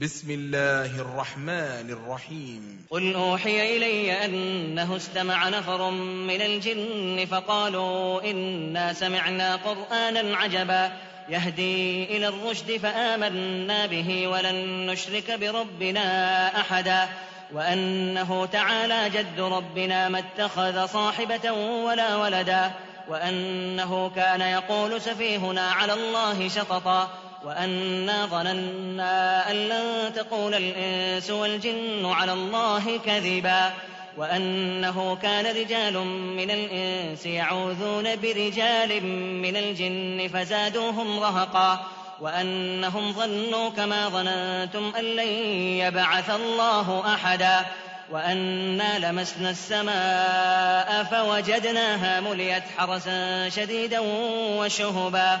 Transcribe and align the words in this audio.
بسم 0.00 0.30
الله 0.30 1.00
الرحمن 1.00 1.90
الرحيم 1.90 2.86
قل 2.90 3.14
أوحي 3.14 3.76
إلي 3.76 4.24
أنه 4.24 4.96
استمع 4.96 5.48
نفر 5.48 5.90
من 5.90 6.42
الجن 6.42 7.26
فقالوا 7.30 8.30
إنا 8.30 8.92
سمعنا 8.92 9.56
قرآنا 9.56 10.36
عجبا 10.36 10.92
يهدي 11.28 12.04
إلى 12.04 12.28
الرشد 12.28 12.76
فآمنا 12.76 13.86
به 13.86 14.26
ولن 14.28 14.86
نشرك 14.86 15.30
بربنا 15.40 16.46
أحدا 16.60 17.08
وأنه 17.52 18.46
تعالى 18.46 19.10
جد 19.18 19.40
ربنا 19.40 20.08
ما 20.08 20.18
اتخذ 20.18 20.86
صاحبة 20.86 21.52
ولا 21.84 22.16
ولدا 22.16 22.70
وأنه 23.08 24.10
كان 24.16 24.40
يقول 24.40 25.00
سفيهنا 25.02 25.66
على 25.70 25.92
الله 25.94 26.48
شططا 26.48 27.08
وأنا 27.44 28.26
ظننا 28.26 29.50
أن 29.50 29.56
لن 29.56 30.12
تقول 30.14 30.54
الإنس 30.54 31.30
والجن 31.30 32.06
على 32.06 32.32
الله 32.32 32.98
كذبا 33.06 33.72
وأنه 34.16 35.16
كان 35.22 35.56
رجال 35.56 35.98
من 36.36 36.50
الإنس 36.50 37.26
يعوذون 37.26 38.16
برجال 38.16 39.04
من 39.42 39.56
الجن 39.56 40.30
فزادوهم 40.34 41.20
رهقا 41.20 41.86
وأنهم 42.20 43.12
ظنوا 43.12 43.70
كما 43.70 44.08
ظننتم 44.08 44.92
أن 44.98 45.04
لن 45.04 45.28
يبعث 45.78 46.30
الله 46.30 47.14
أحدا 47.14 47.60
وأنا 48.10 48.98
لمسنا 48.98 49.50
السماء 49.50 51.04
فوجدناها 51.04 52.20
مليت 52.20 52.62
حرسا 52.78 53.48
شديدا 53.48 54.00
وشهبا 54.58 55.40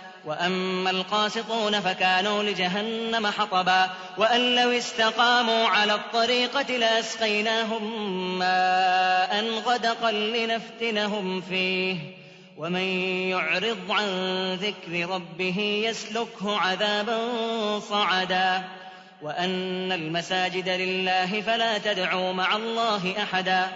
وأما 0.25 0.89
القاسطون 0.89 1.79
فكانوا 1.79 2.43
لجهنم 2.43 3.27
حطبا 3.27 3.89
وأن 4.17 4.55
لو 4.55 4.71
استقاموا 4.71 5.67
على 5.67 5.93
الطريقة 5.93 6.77
لأسقيناهم 6.77 7.83
ماء 8.39 9.45
غدقا 9.65 10.11
لنفتنهم 10.11 11.41
فيه 11.41 11.95
ومن 12.57 12.81
يعرض 13.29 13.77
عن 13.89 14.03
ذكر 14.55 15.09
ربه 15.11 15.59
يسلكه 15.85 16.57
عذابا 16.57 17.19
صعدا 17.79 18.63
وأن 19.21 19.91
المساجد 19.91 20.69
لله 20.69 21.41
فلا 21.41 21.77
تدعوا 21.77 22.33
مع 22.33 22.55
الله 22.55 23.13
أحدا 23.23 23.67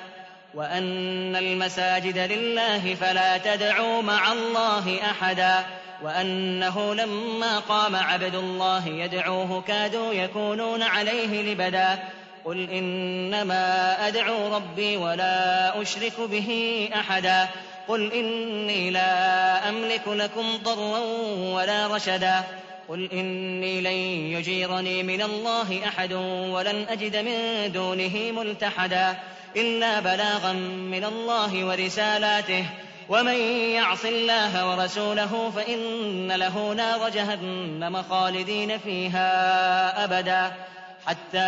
وأن 0.53 1.35
المساجد 1.35 2.17
لله 2.17 2.95
فلا 3.01 3.37
تدعوا 3.37 4.01
مع 4.01 4.31
الله 4.31 4.99
أحدا 5.11 5.65
وأنه 6.03 6.93
لما 6.95 7.59
قام 7.59 7.95
عبد 7.95 8.35
الله 8.35 8.87
يدعوه 8.87 9.61
كادوا 9.61 10.13
يكونون 10.13 10.81
عليه 10.83 11.51
لبدا 11.53 11.99
قل 12.45 12.69
إنما 12.69 13.95
أدعو 14.07 14.55
ربي 14.55 14.97
ولا 14.97 15.81
أشرك 15.81 16.13
به 16.19 16.49
أحدا 16.95 17.47
قل 17.87 18.11
إني 18.13 18.89
لا 18.89 19.69
أملك 19.69 20.07
لكم 20.07 20.45
ضرا 20.63 20.99
ولا 21.55 21.87
رشدا 21.87 22.43
قل 22.89 23.09
إني 23.11 23.81
لن 23.81 24.31
يجيرني 24.37 25.03
من 25.03 25.21
الله 25.21 25.79
أحد 25.87 26.13
ولن 26.49 26.85
أجد 26.89 27.15
من 27.15 27.69
دونه 27.71 28.31
ملتحدا 28.31 29.15
إلا 29.55 29.99
بلاغا 29.99 30.53
من 30.91 31.03
الله 31.03 31.65
ورسالاته 31.65 32.65
ومن 33.09 33.35
يعص 33.75 34.05
الله 34.05 34.69
ورسوله 34.69 35.51
فإن 35.55 36.31
له 36.31 36.73
نار 36.73 37.09
جهنم 37.09 38.01
خالدين 38.09 38.77
فيها 38.79 40.03
أبدا 40.03 40.51
حتى 41.07 41.39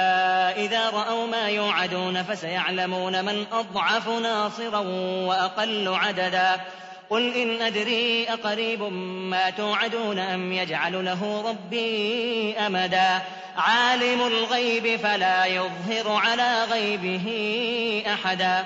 إذا 0.63 0.89
رأوا 0.89 1.27
ما 1.27 1.49
يوعدون 1.49 2.23
فسيعلمون 2.23 3.25
من 3.25 3.45
أضعف 3.51 4.07
ناصرا 4.09 4.77
وأقل 5.27 5.93
عددا 5.93 6.59
قل 7.09 7.33
إن 7.33 7.61
أدري 7.61 8.27
أقريب 8.29 8.83
ما 9.29 9.49
توعدون 9.49 10.19
أم 10.19 10.51
يجعل 10.53 11.05
له 11.05 11.43
ربي 11.49 12.55
أمدا 12.57 13.07
عالم 13.57 14.21
الغيب 14.27 14.99
فلا 14.99 15.45
يظهر 15.45 16.09
على 16.15 16.63
غيبه 16.63 17.23
أحدا 18.13 18.65